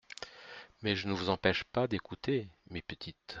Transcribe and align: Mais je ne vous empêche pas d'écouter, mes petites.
Mais 0.81 0.95
je 0.95 1.05
ne 1.07 1.13
vous 1.13 1.29
empêche 1.29 1.63
pas 1.63 1.87
d'écouter, 1.87 2.49
mes 2.71 2.81
petites. 2.81 3.15